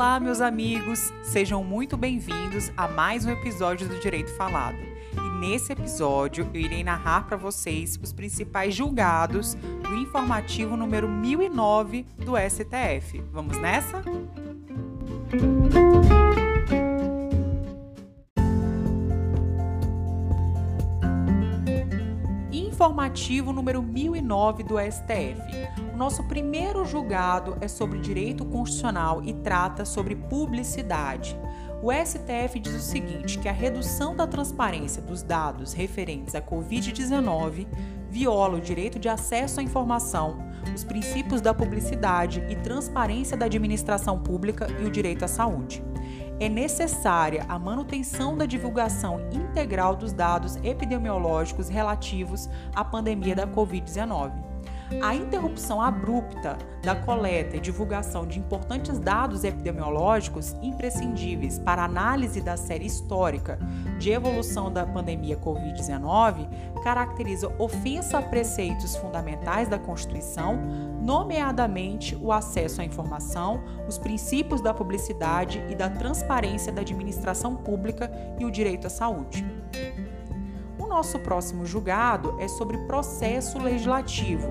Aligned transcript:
Olá, 0.00 0.18
meus 0.18 0.40
amigos! 0.40 1.12
Sejam 1.22 1.62
muito 1.62 1.94
bem-vindos 1.94 2.72
a 2.74 2.88
mais 2.88 3.26
um 3.26 3.30
episódio 3.30 3.86
do 3.86 4.00
Direito 4.00 4.34
Falado. 4.34 4.78
E 4.78 5.40
nesse 5.40 5.74
episódio 5.74 6.48
eu 6.54 6.60
irei 6.62 6.82
narrar 6.82 7.26
para 7.26 7.36
vocês 7.36 8.00
os 8.02 8.10
principais 8.10 8.74
julgados 8.74 9.52
do 9.82 9.94
informativo 9.96 10.74
número 10.74 11.06
1009 11.06 12.06
do 12.16 12.32
STF. 12.34 13.22
Vamos 13.30 13.58
nessa? 13.58 14.02
Informativo 22.80 23.52
número 23.52 23.82
1009 23.82 24.62
do 24.62 24.76
STF. 24.78 25.42
O 25.92 25.98
nosso 25.98 26.24
primeiro 26.24 26.82
julgado 26.86 27.58
é 27.60 27.68
sobre 27.68 27.98
direito 27.98 28.42
constitucional 28.42 29.22
e 29.22 29.34
trata 29.34 29.84
sobre 29.84 30.16
publicidade. 30.16 31.38
O 31.82 31.92
STF 31.92 32.58
diz 32.58 32.74
o 32.74 32.80
seguinte: 32.80 33.38
que 33.38 33.50
a 33.50 33.52
redução 33.52 34.16
da 34.16 34.26
transparência 34.26 35.02
dos 35.02 35.22
dados 35.22 35.74
referentes 35.74 36.34
à 36.34 36.40
Covid-19 36.40 37.66
viola 38.08 38.56
o 38.56 38.62
direito 38.62 38.98
de 38.98 39.10
acesso 39.10 39.60
à 39.60 39.62
informação, 39.62 40.38
os 40.74 40.82
princípios 40.82 41.42
da 41.42 41.52
publicidade 41.52 42.42
e 42.48 42.56
transparência 42.56 43.36
da 43.36 43.44
administração 43.44 44.18
pública 44.18 44.66
e 44.80 44.86
o 44.86 44.90
direito 44.90 45.22
à 45.22 45.28
saúde 45.28 45.84
é 46.40 46.48
necessária 46.48 47.44
a 47.48 47.58
manutenção 47.58 48.36
da 48.36 48.46
divulgação 48.46 49.20
integral 49.30 49.94
dos 49.94 50.12
dados 50.12 50.56
epidemiológicos 50.64 51.68
relativos 51.68 52.48
à 52.74 52.82
pandemia 52.82 53.36
da 53.36 53.46
Covid-19. 53.46 54.49
A 54.98 55.14
interrupção 55.14 55.80
abrupta 55.80 56.58
da 56.82 56.96
coleta 56.96 57.56
e 57.56 57.60
divulgação 57.60 58.26
de 58.26 58.40
importantes 58.40 58.98
dados 58.98 59.44
epidemiológicos 59.44 60.56
imprescindíveis 60.60 61.58
para 61.58 61.84
análise 61.84 62.40
da 62.40 62.56
série 62.56 62.86
histórica 62.86 63.58
de 63.98 64.10
evolução 64.10 64.70
da 64.70 64.84
pandemia 64.84 65.36
Covid-19 65.36 66.48
caracteriza 66.82 67.54
ofensa 67.58 68.18
a 68.18 68.22
preceitos 68.22 68.96
fundamentais 68.96 69.68
da 69.68 69.78
Constituição, 69.78 70.56
nomeadamente 71.00 72.16
o 72.16 72.32
acesso 72.32 72.80
à 72.80 72.84
informação, 72.84 73.62
os 73.86 73.96
princípios 73.96 74.60
da 74.60 74.74
publicidade 74.74 75.64
e 75.68 75.74
da 75.76 75.88
transparência 75.88 76.72
da 76.72 76.80
administração 76.80 77.54
pública 77.54 78.10
e 78.38 78.44
o 78.44 78.50
direito 78.50 78.88
à 78.88 78.90
saúde. 78.90 79.46
Nosso 80.90 81.20
próximo 81.20 81.64
julgado 81.64 82.36
é 82.40 82.48
sobre 82.48 82.76
processo 82.78 83.60
legislativo 83.60 84.48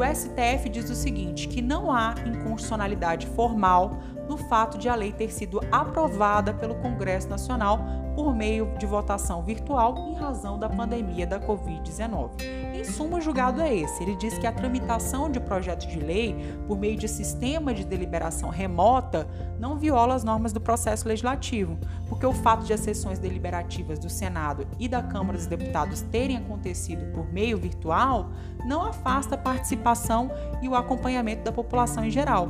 o 0.00 0.14
STF 0.14 0.68
diz 0.70 0.88
o 0.90 0.94
seguinte: 0.94 1.46
que 1.46 1.60
não 1.60 1.92
há 1.92 2.14
inconstitucionalidade 2.26 3.26
formal 3.26 3.98
no 4.30 4.36
fato 4.36 4.78
de 4.78 4.88
a 4.88 4.94
lei 4.94 5.12
ter 5.12 5.32
sido 5.32 5.60
aprovada 5.72 6.54
pelo 6.54 6.76
Congresso 6.76 7.28
Nacional 7.28 7.80
por 8.14 8.32
meio 8.32 8.72
de 8.78 8.86
votação 8.86 9.42
virtual 9.42 9.98
em 9.98 10.14
razão 10.14 10.56
da 10.56 10.68
pandemia 10.68 11.26
da 11.26 11.40
Covid-19. 11.40 12.30
Em 12.72 12.84
suma, 12.84 13.18
o 13.18 13.20
julgado 13.20 13.60
é 13.60 13.74
esse. 13.74 14.00
Ele 14.04 14.14
diz 14.14 14.38
que 14.38 14.46
a 14.46 14.52
tramitação 14.52 15.28
de 15.28 15.40
projeto 15.40 15.84
de 15.88 15.98
lei 15.98 16.36
por 16.68 16.78
meio 16.78 16.96
de 16.96 17.08
sistema 17.08 17.74
de 17.74 17.84
deliberação 17.84 18.50
remota 18.50 19.26
não 19.58 19.76
viola 19.76 20.14
as 20.14 20.22
normas 20.22 20.52
do 20.52 20.60
processo 20.60 21.08
legislativo, 21.08 21.76
porque 22.08 22.24
o 22.24 22.32
fato 22.32 22.64
de 22.64 22.72
as 22.72 22.80
sessões 22.80 23.18
deliberativas 23.18 23.98
do 23.98 24.08
Senado 24.08 24.64
e 24.78 24.86
da 24.86 25.02
Câmara 25.02 25.36
dos 25.36 25.46
Deputados 25.48 26.02
terem 26.02 26.36
acontecido 26.36 27.12
por 27.12 27.32
meio 27.32 27.58
virtual 27.58 28.30
não 28.64 28.82
afasta 28.84 29.34
a 29.34 29.38
participação 29.38 30.30
e 30.62 30.68
o 30.68 30.76
acompanhamento 30.76 31.42
da 31.42 31.50
população 31.50 32.04
em 32.04 32.10
geral. 32.10 32.48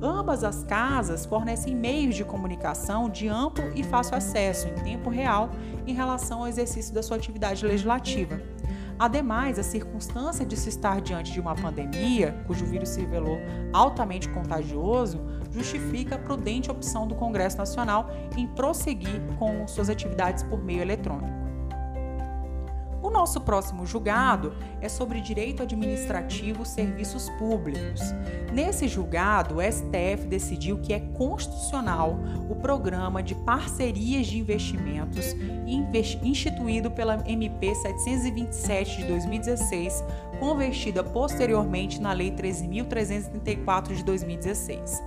Ambas 0.00 0.44
as 0.44 0.62
casas 0.62 1.26
fornecem 1.26 1.74
meios 1.74 2.14
de 2.14 2.24
comunicação 2.24 3.08
de 3.08 3.26
amplo 3.28 3.64
e 3.74 3.82
fácil 3.82 4.16
acesso 4.16 4.68
em 4.68 4.74
tempo 4.76 5.10
real 5.10 5.50
em 5.86 5.92
relação 5.92 6.40
ao 6.40 6.48
exercício 6.48 6.94
da 6.94 7.02
sua 7.02 7.16
atividade 7.16 7.66
legislativa. 7.66 8.40
Ademais, 8.98 9.58
a 9.58 9.62
circunstância 9.62 10.44
de 10.44 10.56
se 10.56 10.68
estar 10.68 11.00
diante 11.00 11.32
de 11.32 11.40
uma 11.40 11.54
pandemia, 11.54 12.42
cujo 12.46 12.64
vírus 12.66 12.90
se 12.90 13.00
revelou 13.00 13.38
altamente 13.72 14.28
contagioso, 14.28 15.20
justifica 15.52 16.16
a 16.16 16.18
prudente 16.18 16.70
opção 16.70 17.06
do 17.06 17.14
Congresso 17.14 17.58
Nacional 17.58 18.08
em 18.36 18.46
prosseguir 18.46 19.20
com 19.38 19.66
suas 19.66 19.88
atividades 19.88 20.42
por 20.44 20.62
meio 20.62 20.82
eletrônico. 20.82 21.38
O 23.00 23.10
nosso 23.10 23.40
próximo 23.40 23.86
julgado 23.86 24.54
é 24.80 24.88
sobre 24.88 25.20
direito 25.20 25.62
administrativo 25.62 26.64
serviços 26.64 27.30
públicos. 27.38 28.00
Nesse 28.52 28.88
julgado, 28.88 29.56
o 29.56 29.62
STF 29.62 30.26
decidiu 30.26 30.78
que 30.78 30.92
é 30.92 31.00
constitucional 31.00 32.18
o 32.50 32.56
programa 32.56 33.22
de 33.22 33.34
parcerias 33.34 34.26
de 34.26 34.38
investimentos 34.38 35.36
instituído 36.22 36.90
pela 36.90 37.22
MP 37.28 37.74
727 37.74 38.98
de 38.98 39.04
2016, 39.04 40.04
convertida 40.40 41.04
posteriormente 41.04 42.00
na 42.00 42.12
Lei 42.12 42.32
13.334 42.32 43.94
de 43.94 44.04
2016. 44.04 45.02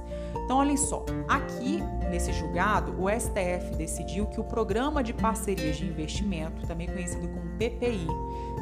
Então, 0.51 0.59
olhem 0.59 0.75
só, 0.75 1.05
aqui 1.29 1.81
nesse 2.09 2.33
julgado, 2.33 2.93
o 3.01 3.09
STF 3.09 3.73
decidiu 3.77 4.25
que 4.25 4.37
o 4.37 4.43
Programa 4.43 5.01
de 5.01 5.13
Parcerias 5.13 5.77
de 5.77 5.85
Investimento, 5.85 6.67
também 6.67 6.89
conhecido 6.89 7.29
como 7.29 7.51
PPI, 7.57 8.05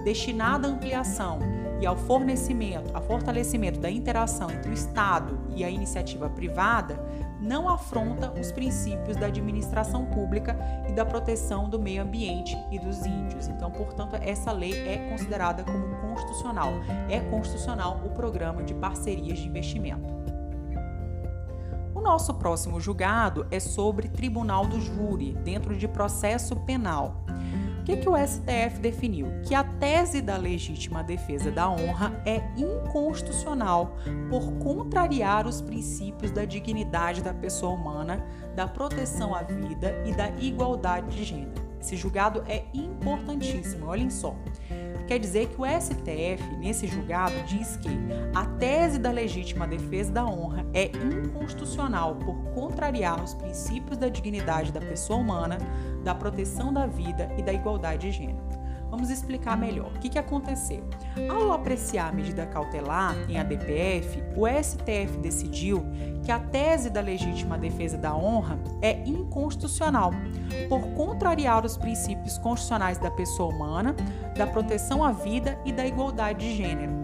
destinado 0.03 0.67
à 0.67 0.69
ampliação 0.69 1.39
e 1.81 1.87
ao 1.87 1.97
fornecimento, 1.97 2.93
fortalecimento 3.07 3.79
da 3.79 3.89
interação 3.89 4.51
entre 4.51 4.69
o 4.69 4.73
Estado 4.73 5.39
e 5.55 5.63
a 5.63 5.69
iniciativa 5.71 6.29
privada, 6.29 7.03
não 7.41 7.67
afronta 7.67 8.31
os 8.39 8.51
princípios 8.51 9.17
da 9.17 9.25
administração 9.25 10.05
pública 10.05 10.55
e 10.87 10.91
da 10.91 11.03
proteção 11.03 11.67
do 11.67 11.79
meio 11.79 12.03
ambiente 12.03 12.55
e 12.69 12.77
dos 12.77 13.03
índios. 13.03 13.47
Então, 13.47 13.71
portanto, 13.71 14.15
essa 14.21 14.51
lei 14.51 14.87
é 14.87 15.09
considerada 15.09 15.63
como 15.63 15.95
constitucional. 16.01 16.71
É 17.09 17.19
constitucional 17.19 17.99
o 18.05 18.11
programa 18.11 18.61
de 18.61 18.75
parcerias 18.75 19.39
de 19.39 19.47
investimento. 19.47 20.18
Nosso 22.09 22.33
próximo 22.33 22.81
julgado 22.81 23.45
é 23.51 23.59
sobre 23.59 24.09
Tribunal 24.09 24.65
do 24.65 24.81
Júri, 24.81 25.33
dentro 25.43 25.77
de 25.77 25.87
processo 25.87 26.55
penal. 26.55 27.23
O 27.81 27.83
que, 27.83 27.97
que 27.97 28.09
o 28.09 28.17
STF 28.17 28.79
definiu? 28.81 29.27
Que 29.43 29.53
a 29.53 29.63
tese 29.63 30.19
da 30.19 30.35
legítima 30.35 31.03
defesa 31.03 31.51
da 31.51 31.69
honra 31.69 32.19
é 32.25 32.41
inconstitucional 32.57 33.95
por 34.27 34.53
contrariar 34.53 35.45
os 35.45 35.61
princípios 35.61 36.31
da 36.31 36.45
dignidade 36.45 37.21
da 37.21 37.31
pessoa 37.31 37.73
humana, 37.73 38.25
da 38.55 38.67
proteção 38.67 39.35
à 39.35 39.43
vida 39.43 39.93
e 40.03 40.11
da 40.11 40.31
igualdade 40.39 41.15
de 41.15 41.23
gênero. 41.23 41.61
Esse 41.79 41.95
julgado 41.95 42.43
é 42.47 42.65
importantíssimo, 42.73 43.85
olhem 43.85 44.09
só 44.09 44.35
quer 45.09 45.17
dizer 45.17 45.47
que 45.47 45.59
o 45.59 45.65
STF, 45.65 46.55
nesse 46.59 46.85
julgado, 46.85 47.33
diz 47.47 47.75
que 47.77 47.89
a 48.35 48.45
tese 48.45 48.99
da 48.99 49.09
legítima 49.09 49.65
defesa 49.65 50.11
da 50.11 50.23
honra 50.23 50.63
é 50.71 50.85
inconstitucional 50.85 52.15
por 52.17 52.35
contrariar 52.53 53.23
os 53.23 53.33
princípios 53.33 53.97
da 53.97 54.07
dignidade 54.07 54.71
da 54.71 54.79
pessoa 54.79 55.17
humana, 55.17 55.57
da 56.03 56.13
proteção 56.13 56.71
da 56.71 56.85
vida 56.85 57.27
e 57.39 57.41
da 57.41 57.51
igualdade 57.51 58.11
de 58.11 58.17
gênero. 58.17 58.58
Vamos 58.89 59.09
explicar 59.09 59.57
melhor. 59.57 59.91
O 59.95 59.99
que, 59.99 60.09
que 60.09 60.19
aconteceu? 60.19 60.83
Ao 61.29 61.51
apreciar 61.51 62.09
a 62.09 62.11
medida 62.11 62.45
cautelar 62.45 63.15
em 63.29 63.37
ADPF, 63.37 64.23
o 64.35 64.47
STF 64.47 65.17
decidiu 65.21 65.85
que 66.23 66.31
a 66.31 66.39
tese 66.39 66.89
da 66.89 67.01
legítima 67.01 67.57
defesa 67.57 67.97
da 67.97 68.15
honra 68.15 68.59
é 68.81 69.03
inconstitucional, 69.05 70.11
por 70.67 70.81
contrariar 70.93 71.65
os 71.65 71.77
princípios 71.77 72.37
constitucionais 72.37 72.97
da 72.97 73.11
pessoa 73.11 73.53
humana, 73.53 73.95
da 74.37 74.47
proteção 74.47 75.03
à 75.03 75.11
vida 75.11 75.57
e 75.65 75.71
da 75.71 75.85
igualdade 75.85 76.39
de 76.39 76.55
gênero 76.55 76.98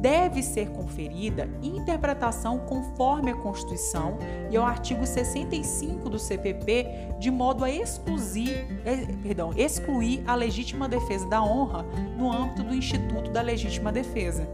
deve 0.00 0.42
ser 0.42 0.70
conferida 0.70 1.48
interpretação 1.62 2.58
conforme 2.60 3.30
a 3.30 3.34
Constituição 3.34 4.18
e 4.50 4.56
ao 4.56 4.64
artigo 4.64 5.06
65 5.06 6.08
do 6.08 6.18
CPP, 6.18 7.14
de 7.18 7.30
modo 7.30 7.64
a 7.64 7.70
excluir, 7.70 8.66
eh, 8.84 9.06
perdão, 9.22 9.52
excluir 9.56 10.22
a 10.26 10.34
legítima 10.34 10.88
defesa 10.88 11.26
da 11.28 11.42
honra 11.42 11.84
no 12.16 12.30
âmbito 12.30 12.62
do 12.62 12.74
Instituto 12.74 13.30
da 13.30 13.40
Legítima 13.40 13.90
Defesa. 13.90 14.48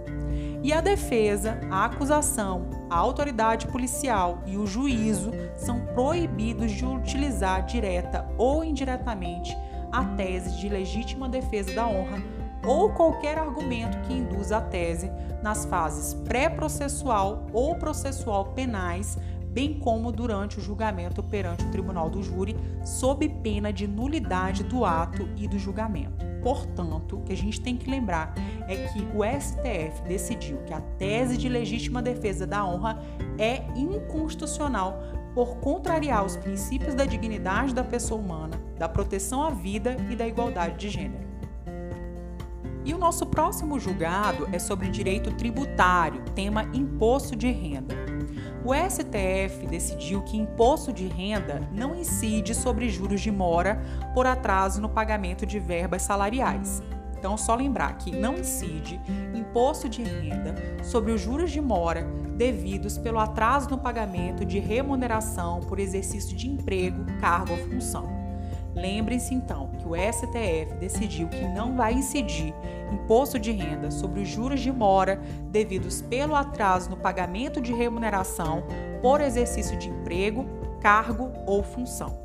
E 0.62 0.72
a 0.72 0.80
defesa, 0.80 1.58
a 1.70 1.86
acusação, 1.86 2.70
a 2.88 2.96
autoridade 2.96 3.66
policial 3.66 4.42
e 4.46 4.56
o 4.56 4.64
juízo 4.64 5.32
são 5.56 5.80
proibidos 5.86 6.70
de 6.70 6.86
utilizar 6.86 7.66
direta 7.66 8.28
ou 8.38 8.62
indiretamente 8.62 9.56
a 9.90 10.04
tese 10.04 10.56
de 10.58 10.68
legítima 10.68 11.28
defesa 11.28 11.74
da 11.74 11.86
honra 11.86 12.22
ou 12.64 12.90
qualquer 12.90 13.38
argumento 13.38 13.98
que 14.06 14.12
induza 14.12 14.58
a 14.58 14.60
tese 14.60 15.10
nas 15.42 15.64
fases 15.64 16.14
pré-processual 16.14 17.46
ou 17.52 17.74
processual 17.76 18.46
penais, 18.52 19.18
bem 19.48 19.78
como 19.78 20.12
durante 20.12 20.58
o 20.58 20.62
julgamento 20.62 21.22
perante 21.22 21.64
o 21.64 21.70
tribunal 21.70 22.08
do 22.08 22.22
júri, 22.22 22.56
sob 22.84 23.28
pena 23.28 23.72
de 23.72 23.86
nulidade 23.86 24.62
do 24.62 24.84
ato 24.84 25.28
e 25.36 25.46
do 25.46 25.58
julgamento. 25.58 26.24
Portanto, 26.42 27.18
o 27.18 27.22
que 27.22 27.32
a 27.32 27.36
gente 27.36 27.60
tem 27.60 27.76
que 27.76 27.88
lembrar 27.88 28.34
é 28.66 28.88
que 28.88 29.06
o 29.14 29.22
STF 29.22 30.02
decidiu 30.08 30.58
que 30.66 30.74
a 30.74 30.80
tese 30.80 31.36
de 31.36 31.48
legítima 31.48 32.02
defesa 32.02 32.46
da 32.46 32.64
honra 32.64 33.00
é 33.38 33.62
inconstitucional 33.76 35.00
por 35.34 35.56
contrariar 35.58 36.24
os 36.24 36.36
princípios 36.36 36.94
da 36.94 37.04
dignidade 37.04 37.74
da 37.74 37.84
pessoa 37.84 38.20
humana, 38.20 38.60
da 38.78 38.88
proteção 38.88 39.42
à 39.42 39.50
vida 39.50 39.96
e 40.10 40.16
da 40.16 40.26
igualdade 40.26 40.76
de 40.76 40.90
gênero. 40.90 41.31
E 42.84 42.92
o 42.92 42.98
nosso 42.98 43.26
próximo 43.26 43.78
julgado 43.78 44.48
é 44.52 44.58
sobre 44.58 44.88
direito 44.88 45.32
tributário, 45.32 46.22
tema 46.34 46.64
imposto 46.74 47.36
de 47.36 47.50
renda. 47.50 47.94
O 48.64 48.72
STF 48.74 49.66
decidiu 49.68 50.22
que 50.22 50.36
imposto 50.36 50.92
de 50.92 51.06
renda 51.06 51.68
não 51.72 51.94
incide 51.94 52.54
sobre 52.54 52.88
juros 52.88 53.20
de 53.20 53.30
mora 53.30 53.82
por 54.14 54.26
atraso 54.26 54.80
no 54.80 54.88
pagamento 54.88 55.44
de 55.44 55.58
verbas 55.58 56.02
salariais. 56.02 56.82
Então, 57.16 57.36
só 57.36 57.54
lembrar 57.54 57.98
que 57.98 58.10
não 58.10 58.38
incide 58.38 59.00
imposto 59.32 59.88
de 59.88 60.02
renda 60.02 60.56
sobre 60.82 61.12
os 61.12 61.20
juros 61.20 61.52
de 61.52 61.60
mora 61.60 62.04
devidos 62.36 62.98
pelo 62.98 63.20
atraso 63.20 63.70
no 63.70 63.78
pagamento 63.78 64.44
de 64.44 64.58
remuneração 64.58 65.60
por 65.60 65.78
exercício 65.78 66.36
de 66.36 66.48
emprego, 66.48 67.04
cargo 67.20 67.52
ou 67.52 67.58
função. 67.58 68.10
Lembrem-se 68.74 69.34
então 69.34 69.70
que 69.82 69.88
o 69.88 69.94
STF 69.94 70.74
decidiu 70.78 71.28
que 71.28 71.44
não 71.48 71.76
vai 71.76 71.94
incidir 71.94 72.54
imposto 72.92 73.38
de 73.38 73.50
renda 73.50 73.90
sobre 73.90 74.20
os 74.20 74.28
juros 74.28 74.60
de 74.60 74.70
mora 74.70 75.20
devidos 75.50 76.00
pelo 76.02 76.36
atraso 76.36 76.88
no 76.88 76.96
pagamento 76.96 77.60
de 77.60 77.72
remuneração 77.72 78.64
por 79.00 79.20
exercício 79.20 79.76
de 79.78 79.88
emprego, 79.88 80.46
cargo 80.80 81.32
ou 81.46 81.62
função. 81.62 82.21